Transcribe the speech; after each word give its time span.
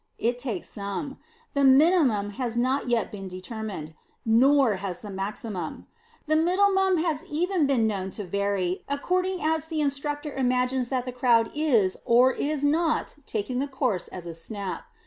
It 0.17 0.39
takes 0.39 0.67
some. 0.67 1.19
The 1.53 1.63
minimum 1.63 2.31
has 2.31 2.57
not 2.57 2.89
yet 2.89 3.11
been 3.11 3.27
determined; 3.27 3.93
nor 4.25 4.77
has 4.77 5.01
the 5.01 5.11
maximum. 5.11 5.85
The 6.25 6.35
middlemum 6.35 6.97
has 7.03 7.23
even 7.29 7.67
been 7.67 7.85
known 7.85 8.09
to 8.17 8.23
vary, 8.23 8.83
according 8.89 9.43
as 9.45 9.67
the 9.67 9.79
instructor 9.79 10.33
imagines 10.33 10.89
that 10.89 11.05
the 11.05 11.11
crowd 11.11 11.51
is 11.53 11.97
or 12.03 12.31
is 12.31 12.63
not 12.63 13.17
taking 13.27 13.59
the 13.59 13.67
course 13.67 14.07
as 14.07 14.25
a 14.25 14.33
snap. 14.33 14.85